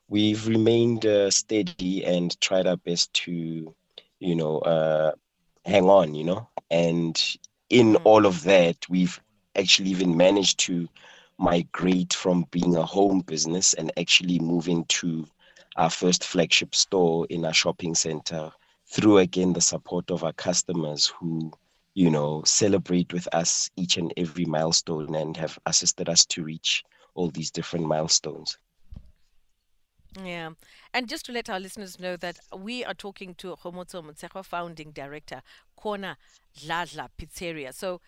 we've 0.08 0.46
remained 0.48 1.06
uh, 1.06 1.30
steady 1.30 2.04
and 2.04 2.38
tried 2.40 2.66
our 2.66 2.76
best 2.76 3.12
to, 3.14 3.74
you 4.20 4.34
know, 4.34 4.58
uh, 4.60 5.12
hang 5.64 5.88
on, 5.88 6.14
you 6.14 6.24
know. 6.24 6.48
And 6.70 7.20
in 7.70 7.96
Mm. 7.96 8.04
all 8.04 8.26
of 8.26 8.42
that, 8.44 8.76
we've 8.88 9.20
actually 9.56 9.90
even 9.90 10.16
managed 10.16 10.58
to 10.60 10.88
migrate 11.38 12.12
from 12.14 12.46
being 12.50 12.76
a 12.76 12.84
home 12.84 13.20
business 13.20 13.74
and 13.74 13.92
actually 13.98 14.38
moving 14.38 14.84
to 14.86 15.26
our 15.76 15.90
first 15.90 16.24
flagship 16.24 16.74
store 16.74 17.26
in 17.30 17.44
our 17.44 17.52
shopping 17.54 17.94
center 17.94 18.50
through 18.86 19.18
again 19.18 19.52
the 19.52 19.60
support 19.60 20.10
of 20.10 20.22
our 20.24 20.32
customers 20.32 21.06
who 21.18 21.50
you 21.94 22.10
know 22.10 22.42
celebrate 22.44 23.12
with 23.12 23.26
us 23.34 23.70
each 23.76 23.96
and 23.98 24.12
every 24.16 24.44
milestone 24.44 25.14
and 25.14 25.36
have 25.36 25.58
assisted 25.66 26.08
us 26.08 26.24
to 26.26 26.42
reach 26.44 26.82
all 27.14 27.28
these 27.30 27.50
different 27.50 27.86
milestones 27.86 28.56
Yeah. 30.22 30.50
And 30.94 31.08
just 31.08 31.24
to 31.26 31.32
let 31.32 31.48
our 31.48 31.58
listeners 31.58 31.98
know 31.98 32.16
that 32.18 32.38
we 32.56 32.84
are 32.84 32.94
talking 32.94 33.34
to 33.36 33.56
Kgomotso 33.56 34.04
Motshegoa, 34.04 34.44
founding 34.44 34.90
director, 34.90 35.42
Corner 35.74 36.16
Dladla 36.58 37.08
Pizzeria. 37.18 37.72
So 37.72 38.00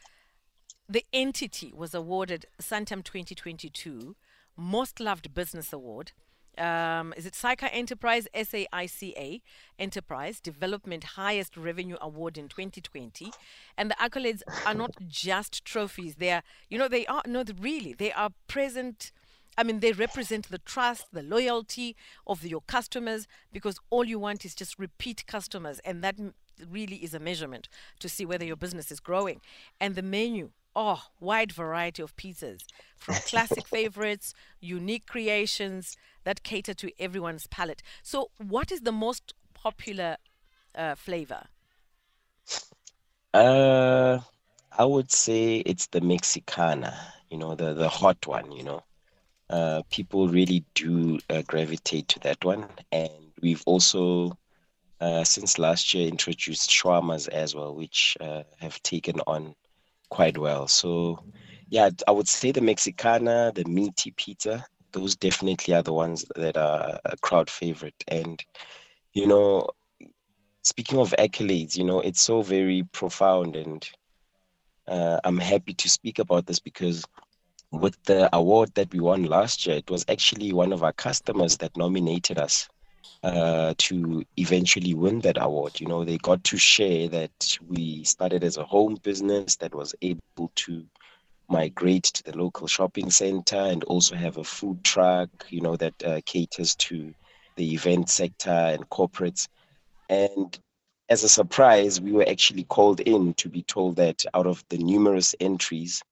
the 0.88 1.04
entity 1.12 1.72
was 1.74 1.94
awarded 1.94 2.44
Santam 2.60 3.02
2022 3.02 4.16
Most 4.56 5.00
Loved 5.00 5.32
Business 5.32 5.72
Award. 5.72 6.12
Um, 6.56 7.12
is 7.16 7.26
it 7.26 7.32
SAICA 7.32 7.68
Enterprise, 7.72 8.28
SAICA 8.34 9.40
Enterprise 9.78 10.40
Development 10.40 11.02
Highest 11.02 11.56
Revenue 11.56 11.96
Award 12.00 12.38
in 12.38 12.48
2020? 12.48 13.32
And 13.76 13.90
the 13.90 13.96
accolades 13.96 14.42
are 14.66 14.74
not 14.74 14.92
just 15.08 15.64
trophies. 15.64 16.16
They 16.16 16.30
are, 16.30 16.42
you 16.68 16.78
know, 16.78 16.86
they 16.88 17.06
are, 17.06 17.22
no, 17.26 17.44
really, 17.60 17.94
they 17.94 18.12
are 18.12 18.30
present. 18.46 19.10
I 19.56 19.62
mean, 19.62 19.80
they 19.80 19.92
represent 19.92 20.50
the 20.50 20.58
trust, 20.58 21.06
the 21.12 21.22
loyalty 21.22 21.96
of 22.26 22.44
your 22.44 22.62
customers 22.62 23.26
because 23.52 23.78
all 23.90 24.04
you 24.04 24.18
want 24.18 24.44
is 24.44 24.54
just 24.54 24.78
repeat 24.78 25.26
customers. 25.26 25.80
And 25.84 26.02
that 26.02 26.16
really 26.70 26.96
is 26.96 27.14
a 27.14 27.20
measurement 27.20 27.68
to 28.00 28.08
see 28.08 28.24
whether 28.24 28.44
your 28.44 28.56
business 28.56 28.90
is 28.90 29.00
growing. 29.00 29.40
And 29.80 29.94
the 29.94 30.02
menu, 30.02 30.50
oh, 30.74 31.02
wide 31.20 31.52
variety 31.52 32.02
of 32.02 32.16
pizzas 32.16 32.60
from 32.96 33.14
classic 33.26 33.66
favorites, 33.66 34.34
unique 34.60 35.06
creations 35.06 35.96
that 36.24 36.42
cater 36.42 36.74
to 36.74 36.90
everyone's 36.98 37.46
palate. 37.46 37.82
So, 38.02 38.30
what 38.38 38.72
is 38.72 38.80
the 38.80 38.92
most 38.92 39.34
popular 39.54 40.16
uh, 40.74 40.94
flavor? 40.94 41.44
Uh, 43.32 44.20
I 44.76 44.84
would 44.84 45.10
say 45.10 45.56
it's 45.56 45.86
the 45.88 46.00
Mexicana, 46.00 46.96
you 47.30 47.38
know, 47.38 47.54
the 47.54 47.74
the 47.74 47.88
hot 47.88 48.26
one, 48.26 48.52
you 48.52 48.62
know. 48.62 48.82
Uh, 49.50 49.82
people 49.90 50.28
really 50.28 50.64
do 50.74 51.18
uh, 51.30 51.42
gravitate 51.46 52.08
to 52.08 52.18
that 52.20 52.42
one, 52.44 52.66
and 52.92 53.10
we've 53.42 53.62
also 53.66 54.36
uh, 55.00 55.24
since 55.24 55.58
last 55.58 55.92
year 55.92 56.08
introduced 56.08 56.70
shawarmas 56.70 57.28
as 57.28 57.54
well, 57.54 57.74
which 57.74 58.16
uh, 58.20 58.42
have 58.58 58.82
taken 58.82 59.20
on 59.26 59.54
quite 60.08 60.38
well. 60.38 60.66
So, 60.66 61.22
yeah, 61.68 61.90
I 62.08 62.12
would 62.12 62.28
say 62.28 62.52
the 62.52 62.60
Mexicana, 62.60 63.52
the 63.54 63.64
meaty 63.64 64.12
pizza, 64.16 64.64
those 64.92 65.16
definitely 65.16 65.74
are 65.74 65.82
the 65.82 65.92
ones 65.92 66.24
that 66.36 66.56
are 66.56 67.00
a 67.04 67.16
crowd 67.18 67.50
favorite. 67.50 68.02
And, 68.08 68.42
you 69.12 69.26
know, 69.26 69.68
speaking 70.62 70.98
of 70.98 71.14
accolades, 71.18 71.76
you 71.76 71.84
know, 71.84 72.00
it's 72.00 72.22
so 72.22 72.42
very 72.42 72.84
profound. 72.92 73.56
And 73.56 73.86
uh, 74.86 75.20
I'm 75.24 75.38
happy 75.38 75.74
to 75.74 75.90
speak 75.90 76.18
about 76.18 76.46
this 76.46 76.60
because 76.60 77.04
with 77.80 78.02
the 78.04 78.34
award 78.34 78.74
that 78.74 78.92
we 78.92 79.00
won 79.00 79.24
last 79.24 79.66
year, 79.66 79.76
it 79.76 79.90
was 79.90 80.04
actually 80.08 80.52
one 80.52 80.72
of 80.72 80.82
our 80.82 80.92
customers 80.92 81.56
that 81.58 81.76
nominated 81.76 82.38
us 82.38 82.68
uh, 83.22 83.74
to 83.78 84.24
eventually 84.36 84.94
win 84.94 85.20
that 85.20 85.40
award. 85.40 85.80
You 85.80 85.86
know, 85.86 86.04
they 86.04 86.18
got 86.18 86.44
to 86.44 86.58
share 86.58 87.08
that 87.08 87.58
we 87.66 88.04
started 88.04 88.44
as 88.44 88.56
a 88.56 88.64
home 88.64 88.98
business 89.02 89.56
that 89.56 89.74
was 89.74 89.94
able 90.02 90.50
to 90.56 90.84
migrate 91.48 92.04
to 92.04 92.22
the 92.22 92.36
local 92.36 92.66
shopping 92.66 93.10
center 93.10 93.56
and 93.56 93.84
also 93.84 94.14
have 94.16 94.38
a 94.38 94.44
food 94.44 94.82
truck, 94.84 95.28
you 95.48 95.60
know, 95.60 95.76
that 95.76 95.94
uh, 96.04 96.20
caters 96.24 96.74
to 96.76 97.14
the 97.56 97.74
event 97.74 98.08
sector 98.08 98.50
and 98.50 98.88
corporates. 98.90 99.48
And 100.08 100.58
as 101.08 101.24
a 101.24 101.28
surprise, 101.28 102.00
we 102.00 102.12
were 102.12 102.28
actually 102.28 102.64
called 102.64 103.00
in 103.00 103.34
to 103.34 103.48
be 103.48 103.62
told 103.62 103.96
that 103.96 104.24
out 104.34 104.46
of 104.46 104.64
the 104.68 104.78
numerous 104.78 105.34
entries, 105.40 106.02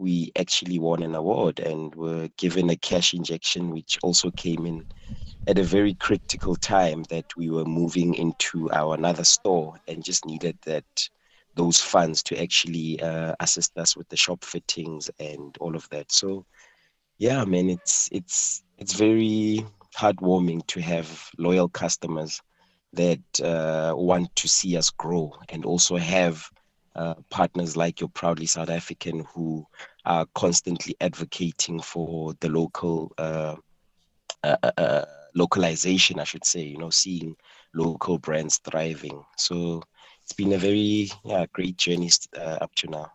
we 0.00 0.32
actually 0.38 0.78
won 0.78 1.02
an 1.02 1.14
award 1.14 1.60
and 1.60 1.94
were 1.94 2.28
given 2.38 2.70
a 2.70 2.76
cash 2.76 3.12
injection, 3.12 3.70
which 3.70 3.98
also 4.02 4.30
came 4.30 4.64
in 4.66 4.84
at 5.46 5.58
a 5.58 5.62
very 5.62 5.94
critical 5.94 6.56
time 6.56 7.04
that 7.10 7.26
we 7.36 7.50
were 7.50 7.64
moving 7.64 8.14
into 8.14 8.70
our 8.72 8.94
another 8.94 9.24
store 9.24 9.78
and 9.88 10.02
just 10.02 10.24
needed 10.24 10.56
that 10.64 11.08
those 11.54 11.80
funds 11.80 12.22
to 12.22 12.40
actually 12.40 13.00
uh, 13.02 13.34
assist 13.40 13.76
us 13.76 13.96
with 13.96 14.08
the 14.08 14.16
shop 14.16 14.44
fittings 14.44 15.10
and 15.18 15.56
all 15.60 15.76
of 15.76 15.88
that. 15.90 16.10
So, 16.10 16.46
yeah, 17.18 17.44
man, 17.44 17.68
it's 17.68 18.08
it's 18.12 18.62
it's 18.78 18.94
very 18.94 19.66
heartwarming 19.96 20.66
to 20.68 20.80
have 20.80 21.28
loyal 21.36 21.68
customers 21.68 22.40
that 22.92 23.20
uh, 23.42 23.92
want 23.94 24.34
to 24.36 24.48
see 24.48 24.76
us 24.76 24.90
grow 24.90 25.32
and 25.50 25.64
also 25.64 25.96
have 25.96 26.48
uh, 26.96 27.14
partners 27.30 27.76
like 27.76 28.00
your 28.00 28.08
proudly 28.10 28.46
South 28.46 28.70
African 28.70 29.24
who 29.32 29.64
are 30.04 30.26
constantly 30.34 30.96
advocating 31.00 31.80
for 31.80 32.34
the 32.40 32.48
local 32.48 33.12
uh, 33.18 33.56
uh, 34.42 34.56
uh, 34.62 34.72
uh, 34.78 35.04
localization, 35.34 36.18
I 36.18 36.24
should 36.24 36.44
say. 36.44 36.62
You 36.62 36.78
know, 36.78 36.90
seeing 36.90 37.36
local 37.74 38.18
brands 38.18 38.58
thriving. 38.58 39.22
So 39.36 39.82
it's 40.22 40.32
been 40.32 40.52
a 40.52 40.58
very 40.58 41.10
yeah 41.24 41.46
great 41.52 41.76
journey 41.76 42.10
up 42.36 42.74
to 42.76 42.88
now. 42.88 43.12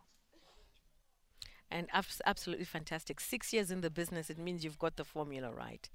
And 1.71 1.89
absolutely 2.25 2.65
fantastic. 2.65 3.19
Six 3.19 3.51
years 3.51 3.71
in 3.71 3.81
the 3.81 3.89
business, 3.89 4.29
it 4.29 4.37
means 4.37 4.63
you've 4.63 4.79
got 4.79 4.95
the 4.95 5.03
formula 5.03 5.51
right. 5.51 5.89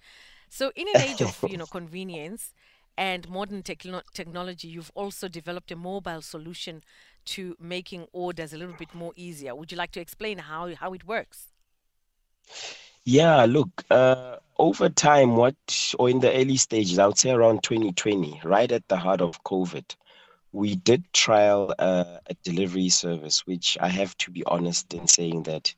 So, 0.49 0.73
in 0.75 0.89
an 0.89 1.01
age 1.01 1.23
of 1.23 1.43
you 1.47 1.57
know 1.57 1.67
convenience 1.79 2.53
and 2.99 3.29
modern 3.29 3.63
techno- 3.63 4.03
technology, 4.13 4.69
you've 4.69 4.91
also 4.95 5.29
developed 5.29 5.71
a 5.71 5.77
mobile 5.77 6.23
solution 6.23 6.83
to 7.27 7.57
making 7.61 8.07
orders 8.13 8.53
a 8.53 8.59
little 8.59 8.75
bit 8.79 8.95
more 8.95 9.13
easier. 9.17 9.55
Would 9.55 9.73
you 9.73 9.79
like 9.79 9.93
to 9.93 10.01
explain 10.01 10.39
how, 10.39 10.75
how 10.75 10.93
it 10.93 11.07
works? 11.07 11.49
Yeah, 13.05 13.47
look, 13.47 13.85
uh, 13.91 14.37
over 14.59 14.89
time, 14.89 15.37
what, 15.37 15.57
or 15.99 16.11
in 16.11 16.21
the 16.21 16.33
early 16.33 16.57
stages, 16.57 16.99
I 16.99 17.07
would 17.07 17.19
say 17.19 17.31
around 17.31 17.63
2020, 17.63 18.43
right 18.45 18.71
at 18.71 18.87
the 18.89 18.97
heart 18.97 19.21
of 19.21 19.43
COVID, 19.43 19.85
we 20.53 20.75
did 20.77 21.11
trial 21.13 21.75
uh, 21.79 22.19
a 22.27 22.35
delivery 22.45 22.89
service, 22.89 23.47
which 23.47 23.79
I 23.81 23.89
have 23.89 24.17
to 24.19 24.31
be 24.31 24.45
honest 24.45 24.93
in 24.93 25.07
saying 25.07 25.45
that 25.45 25.75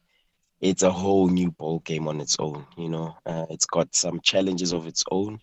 it's 0.60 0.82
a 0.82 0.90
whole 0.90 1.28
new 1.28 1.50
ball 1.50 1.80
game 1.80 2.08
on 2.08 2.20
its 2.20 2.36
own. 2.38 2.66
You 2.76 2.88
know, 2.88 3.16
uh, 3.26 3.46
it's 3.50 3.66
got 3.66 3.94
some 3.94 4.20
challenges 4.20 4.72
of 4.72 4.86
its 4.86 5.04
own. 5.10 5.40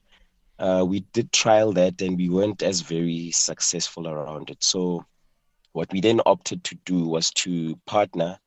Uh, 0.57 0.83
we 0.87 1.01
did 1.13 1.31
trial 1.31 1.71
that, 1.73 2.01
and 2.01 2.17
we 2.17 2.29
weren't 2.29 2.63
as 2.63 2.81
very 2.81 3.31
successful 3.31 4.07
around 4.07 4.49
it. 4.49 4.63
So 4.63 5.05
what 5.73 5.91
we 5.91 6.01
then 6.01 6.21
opted 6.25 6.63
to 6.65 6.75
do 6.85 7.07
was 7.07 7.31
to 7.31 7.75
partner 7.85 8.39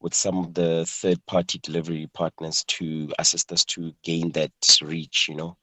with 0.00 0.14
some 0.14 0.38
of 0.38 0.54
the 0.54 0.84
third 0.86 1.24
party 1.26 1.58
delivery 1.62 2.08
partners 2.12 2.64
to 2.64 3.12
assist 3.18 3.50
us 3.52 3.64
to 3.64 3.92
gain 4.02 4.30
that 4.32 4.52
reach, 4.82 5.26
you 5.28 5.34
know, 5.34 5.56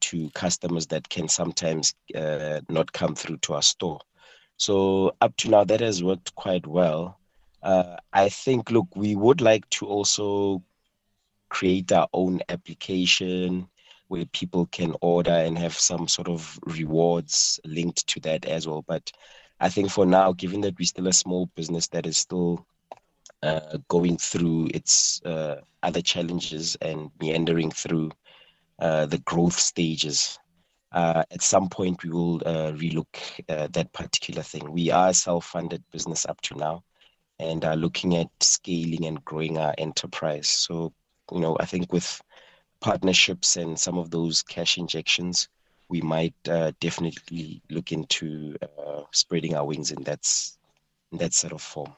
to 0.00 0.30
customers 0.30 0.86
that 0.88 1.08
can 1.08 1.28
sometimes 1.28 1.94
uh, 2.14 2.60
not 2.68 2.92
come 2.92 3.14
through 3.14 3.38
to 3.38 3.54
our 3.54 3.62
store. 3.62 4.00
So 4.56 5.14
up 5.20 5.36
to 5.38 5.48
now, 5.48 5.64
that 5.64 5.80
has 5.80 6.02
worked 6.02 6.34
quite 6.34 6.66
well. 6.66 7.18
Uh, 7.62 7.96
I 8.12 8.28
think, 8.28 8.70
look, 8.70 8.88
we 8.94 9.16
would 9.16 9.40
like 9.40 9.68
to 9.70 9.86
also 9.86 10.62
create 11.48 11.90
our 11.92 12.08
own 12.12 12.40
application 12.48 13.68
where 14.08 14.24
people 14.26 14.66
can 14.66 14.94
order 15.00 15.32
and 15.32 15.58
have 15.58 15.74
some 15.74 16.08
sort 16.08 16.28
of 16.28 16.58
rewards 16.64 17.60
linked 17.64 18.06
to 18.08 18.20
that 18.20 18.44
as 18.46 18.66
well. 18.66 18.84
But 18.86 19.10
I 19.60 19.68
think 19.68 19.90
for 19.90 20.06
now, 20.06 20.32
given 20.32 20.60
that 20.62 20.78
we're 20.78 20.86
still 20.86 21.08
a 21.08 21.12
small 21.12 21.46
business 21.56 21.88
that 21.88 22.06
is 22.06 22.16
still 22.16 22.64
uh, 23.42 23.78
going 23.88 24.16
through 24.16 24.68
its 24.74 25.20
uh, 25.24 25.60
other 25.82 26.00
challenges 26.00 26.76
and 26.80 27.10
meandering 27.20 27.70
through 27.70 28.10
uh, 28.78 29.06
the 29.06 29.18
growth 29.18 29.58
stages, 29.58 30.38
uh, 30.92 31.24
at 31.30 31.42
some 31.42 31.68
point 31.68 32.02
we 32.02 32.10
will 32.10 32.36
uh, 32.46 32.72
relook 32.72 33.06
uh, 33.48 33.68
that 33.72 33.92
particular 33.92 34.42
thing. 34.42 34.70
We 34.72 34.90
are 34.90 35.08
a 35.08 35.14
self-funded 35.14 35.82
business 35.90 36.24
up 36.26 36.40
to 36.42 36.56
now, 36.56 36.82
and 37.38 37.64
are 37.64 37.76
looking 37.76 38.16
at 38.16 38.28
scaling 38.40 39.06
and 39.06 39.24
growing 39.24 39.58
our 39.58 39.74
enterprise. 39.78 40.48
So, 40.48 40.92
you 41.32 41.40
know, 41.40 41.56
I 41.60 41.66
think 41.66 41.92
with 41.92 42.20
partnerships 42.80 43.56
and 43.56 43.78
some 43.78 43.98
of 43.98 44.10
those 44.10 44.42
cash 44.42 44.78
injections, 44.78 45.48
we 45.88 46.00
might 46.00 46.34
uh, 46.48 46.72
definitely 46.80 47.62
look 47.70 47.92
into 47.92 48.56
uh, 48.62 49.02
spreading 49.12 49.54
our 49.54 49.64
wings 49.64 49.90
in 49.90 50.02
that 50.04 50.26
in 51.12 51.18
that 51.18 51.32
sort 51.34 51.52
of 51.52 51.62
form. 51.62 51.92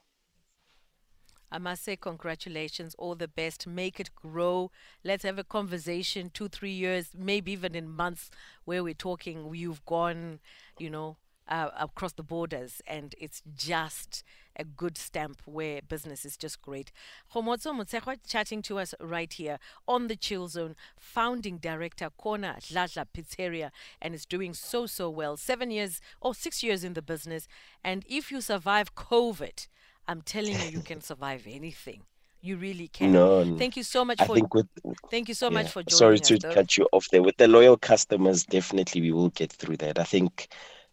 I 1.52 1.58
must 1.58 1.82
say, 1.82 1.96
congratulations, 1.96 2.94
all 2.96 3.16
the 3.16 3.26
best. 3.26 3.66
Make 3.66 3.98
it 3.98 4.14
grow. 4.14 4.70
Let's 5.02 5.24
have 5.24 5.38
a 5.38 5.44
conversation 5.44 6.30
two, 6.32 6.48
three 6.48 6.70
years, 6.70 7.08
maybe 7.16 7.50
even 7.50 7.74
in 7.74 7.90
months, 7.90 8.30
where 8.64 8.84
we're 8.84 8.94
talking. 8.94 9.52
You've 9.52 9.84
gone, 9.84 10.38
you 10.78 10.90
know, 10.90 11.16
uh, 11.48 11.70
across 11.78 12.12
the 12.12 12.22
borders, 12.22 12.80
and 12.86 13.16
it's 13.18 13.42
just 13.56 14.22
a 14.56 14.64
good 14.64 14.96
stamp 14.96 15.40
where 15.44 15.80
business 15.82 16.24
is 16.24 16.36
just 16.36 16.60
great. 16.62 16.92
Kgomotso 17.32 17.72
Motshegoa 17.72 18.18
chatting 18.26 18.62
to 18.62 18.78
us 18.78 18.94
right 19.00 19.32
here 19.32 19.58
on 19.86 20.08
the 20.08 20.16
Chill 20.16 20.48
Zone, 20.48 20.76
founding 20.98 21.58
director 21.58 22.10
Corner 22.16 22.56
Dladla 22.60 23.06
Pizzeria, 23.14 23.70
and 24.00 24.14
is 24.14 24.26
doing 24.26 24.54
so 24.54 24.86
so 24.86 25.08
well. 25.10 25.36
Seven 25.36 25.70
years 25.70 26.00
or 26.20 26.34
six 26.34 26.62
years 26.62 26.84
in 26.84 26.94
the 26.94 27.02
business, 27.02 27.48
and 27.82 28.04
if 28.08 28.30
you 28.30 28.40
survive 28.40 28.94
COVID, 28.94 29.68
I'm 30.06 30.22
telling 30.22 30.54
you, 30.60 30.68
you 30.70 30.80
can 30.80 31.00
survive 31.10 31.46
anything. 31.48 32.02
You 32.42 32.56
really 32.56 32.88
can. 32.88 33.12
No, 33.12 33.56
thank 33.58 33.76
you 33.76 33.82
so 33.82 34.04
much 34.04 34.20
I 34.20 34.26
for. 34.26 34.34
Think 34.34 34.54
with, 34.54 34.66
thank 35.10 35.28
you 35.28 35.34
so 35.34 35.48
yeah. 35.48 35.54
much 35.54 35.70
for 35.70 35.82
joining 35.82 35.98
Sorry 35.98 36.18
to 36.20 36.38
though. 36.38 36.54
cut 36.54 36.76
you 36.78 36.88
off 36.90 37.06
there. 37.10 37.22
With 37.22 37.36
the 37.36 37.46
loyal 37.46 37.76
customers, 37.76 38.44
definitely 38.44 39.02
we 39.02 39.12
will 39.12 39.28
get 39.28 39.52
through 39.52 39.76
that. 39.78 39.98
I 39.98 40.04
think 40.04 40.48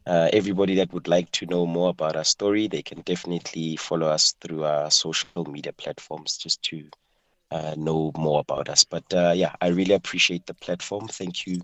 uh, 0.08 0.30
everybody 0.32 0.76
that 0.76 0.94
would 0.94 1.08
like 1.08 1.30
to 1.32 1.46
know 1.46 1.66
more 1.66 1.90
about 1.90 2.16
our 2.16 2.24
story, 2.24 2.68
they 2.68 2.82
can 2.82 3.02
definitely 3.02 3.76
follow 3.76 4.08
us 4.08 4.34
through 4.42 4.64
our 4.64 4.90
social 4.90 5.46
media 5.46 5.74
platforms 5.74 6.38
just 6.38 6.62
to 6.64 6.88
uh, 7.52 7.76
know 7.78 8.12
more 8.18 8.40
about 8.40 8.70
us. 8.70 8.84
But 8.84 9.04
uh, 9.14 9.34
yeah, 9.36 9.54
I 9.62 9.68
really 9.68 9.94
appreciate 9.94 10.46
the 10.46 10.54
platform. 10.54 11.08
Thank 11.08 11.46
you 11.46 11.60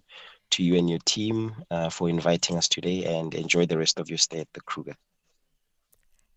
to 0.51 0.63
you 0.63 0.75
and 0.75 0.89
your 0.89 0.99
team 1.05 1.55
uh, 1.71 1.89
for 1.89 2.09
inviting 2.09 2.57
us 2.57 2.67
today 2.67 3.05
and 3.05 3.33
enjoy 3.33 3.65
the 3.65 3.77
rest 3.77 3.99
of 3.99 4.09
your 4.09 4.17
stay 4.17 4.39
at 4.39 4.53
the 4.53 4.61
Kruger. 4.61 4.95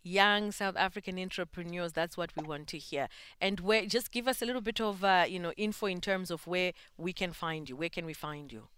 Young 0.03 0.53
South 0.53 0.77
African 0.77 1.19
entrepreneurs, 1.19 1.93
that's 1.93 2.17
what 2.17 2.31
we 2.37 2.47
want 2.47 2.69
to 2.69 2.79
hear. 2.79 3.09
And 3.41 3.59
where, 3.59 3.85
just 3.87 4.13
give 4.13 4.29
us 4.29 4.41
a 4.41 4.47
little 4.47 4.61
bit 4.61 4.81
of, 4.81 5.03
uh, 5.03 5.25
you 5.29 5.41
know, 5.41 5.53
info 5.57 5.87
in 5.87 6.01
terms 6.01 6.31
of 6.31 6.47
where 6.47 6.73
we 6.97 7.13
can 7.13 7.33
find 7.33 7.69
you. 7.69 7.75
Where 7.75 7.89
can 7.89 8.07
we 8.07 8.13
find 8.13 8.53
you? 8.53 8.69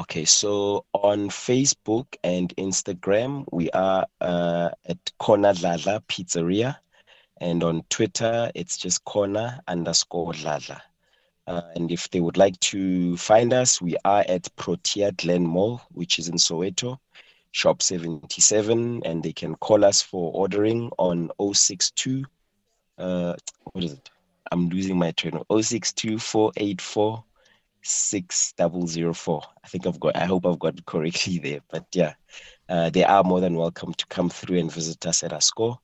Okay, 0.00 0.24
so 0.24 0.84
on 0.92 1.28
Facebook 1.28 2.06
and 2.24 2.54
Instagram, 2.56 3.44
we 3.52 3.70
are 3.70 4.06
uh, 4.20 4.70
at 4.86 4.98
Corner 5.18 5.52
Dladla 5.52 6.00
Pizzeria. 6.08 6.76
And 7.40 7.64
on 7.64 7.82
Twitter, 7.90 8.50
it's 8.54 8.76
just 8.76 9.04
Kona 9.04 9.62
underscore 9.66 10.32
Lala. 10.44 10.82
Uh, 11.46 11.62
and 11.74 11.90
if 11.90 12.08
they 12.10 12.20
would 12.20 12.36
like 12.36 12.58
to 12.60 13.16
find 13.16 13.52
us, 13.52 13.82
we 13.82 13.96
are 14.04 14.24
at 14.28 14.54
Protea 14.56 15.12
Glen 15.12 15.44
Mall, 15.44 15.80
which 15.90 16.18
is 16.18 16.28
in 16.28 16.36
Soweto, 16.36 16.98
shop 17.50 17.82
77. 17.82 19.02
And 19.04 19.22
they 19.22 19.32
can 19.32 19.56
call 19.56 19.84
us 19.84 20.02
for 20.02 20.32
ordering 20.32 20.90
on 20.98 21.30
062. 21.40 22.24
Uh, 22.96 23.34
what 23.72 23.84
is 23.84 23.94
it? 23.94 24.10
I'm 24.52 24.68
losing 24.68 24.98
my 24.98 25.10
train. 25.12 25.42
062 25.50 26.18
484 26.18 27.24
6004. 27.82 29.42
I 29.64 29.68
think 29.68 29.86
I've 29.86 30.00
got, 30.00 30.16
I 30.16 30.24
hope 30.24 30.46
I've 30.46 30.58
got 30.58 30.84
correctly 30.86 31.38
there. 31.38 31.60
But 31.68 31.86
yeah, 31.94 32.14
uh, 32.68 32.90
they 32.90 33.04
are 33.04 33.24
more 33.24 33.40
than 33.40 33.56
welcome 33.56 33.94
to 33.94 34.06
come 34.06 34.30
through 34.30 34.58
and 34.58 34.72
visit 34.72 35.04
us 35.06 35.22
at 35.22 35.32
our 35.32 35.40
store. 35.40 35.78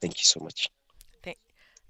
Thank 0.00 0.18
you 0.18 0.24
so 0.24 0.40
much. 0.40 0.70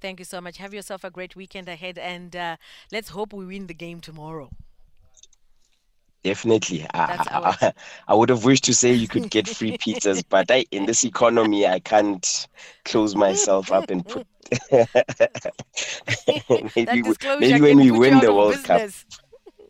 Thank 0.05 0.19
you 0.19 0.27
so 0.27 0.41
much. 0.41 0.59
Have 0.59 0.75
yourself 0.75 1.03
a 1.03 1.11
great 1.11 1.35
weekend 1.35 1.67
ahead, 1.67 1.97
and 1.97 2.37
uh, 2.37 2.57
let's 2.93 3.09
hope 3.09 3.33
we 3.33 3.47
win 3.47 3.69
the 3.69 3.73
game 3.73 4.01
tomorrow. 4.03 4.51
Definitely. 6.25 6.87
I, 6.95 7.55
I, 7.63 7.73
I, 8.09 8.15
would 8.15 8.31
have 8.31 8.47
wished 8.47 8.65
to 8.65 8.75
say 8.75 8.95
you 8.95 9.07
could 9.07 9.29
get 9.29 9.47
free 9.47 9.77
pizzas, 9.77 10.25
but 10.27 10.51
I, 10.51 10.65
in 10.71 10.87
this 10.87 11.05
economy, 11.05 11.67
I 11.67 11.81
can't 11.81 12.49
close 12.87 13.15
myself 13.15 13.71
up 13.71 13.91
and 13.91 14.07
put. 14.07 14.27
maybe, 16.75 17.03
maybe 17.39 17.61
when 17.61 17.77
we 17.77 17.91
win 17.91 18.21
the 18.21 18.33
World 18.33 18.55
business. 18.55 19.05
Cup. 19.05 19.21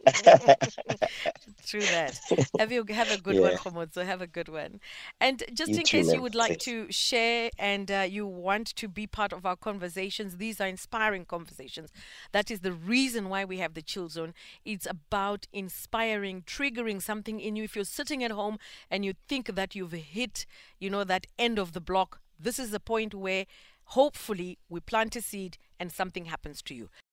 True 1.65 1.81
that. 1.81 2.21
Have 2.59 2.73
you 2.73 2.85
have 2.91 3.11
a 3.11 3.19
good 3.19 3.37
yeah. 3.37 3.57
one, 3.73 3.93
So 3.93 4.05
Have 4.05 4.21
a 4.21 4.27
good 4.27 4.49
one. 4.49 4.81
And 5.21 5.43
just 5.53 5.71
you 5.71 5.79
in 5.79 5.85
too, 5.85 5.99
case 5.99 6.07
man. 6.07 6.17
you 6.17 6.23
would 6.23 6.35
like 6.35 6.59
to 6.61 6.91
share 6.91 7.51
and 7.59 7.91
uh, 7.91 8.07
you 8.09 8.27
want 8.27 8.69
to 8.77 8.89
be 8.89 9.07
part 9.07 9.33
of 9.33 9.47
our 9.47 9.57
conversations, 9.57 10.37
these 10.37 10.61
are 10.61 10.67
inspiring 10.67 11.25
conversations. 11.25 11.91
That 12.33 12.51
is 12.51 12.61
the 12.61 12.73
reason 12.73 13.29
why 13.29 13.45
we 13.45 13.59
have 13.59 13.75
the 13.75 13.83
Chill 13.83 14.09
Zone. 14.09 14.35
It's 14.65 14.87
about 14.89 15.47
inspiring, 15.53 16.43
triggering 16.43 17.01
something 17.01 17.41
in 17.41 17.57
you. 17.57 17.65
If 17.65 17.77
you're 17.77 17.85
sitting 17.85 18.23
at 18.23 18.31
home 18.31 18.59
and 18.91 19.05
you 19.05 19.15
think 19.29 19.55
that 19.55 19.75
you've 19.75 19.93
hit, 19.93 20.47
you 20.79 20.91
know, 20.91 21.05
that 21.05 21.27
end 21.39 21.59
of 21.59 21.73
the 21.73 21.81
block, 21.81 22.21
this 22.39 22.59
is 22.59 22.71
the 22.71 22.81
point 22.81 23.15
where 23.15 23.47
hopefully 23.89 24.59
we 24.69 24.81
plant 24.81 25.17
a 25.17 25.21
seed 25.21 25.59
and 25.79 25.93
something 25.93 26.27
happens 26.27 26.63
to 26.63 26.75
you. 26.75 26.89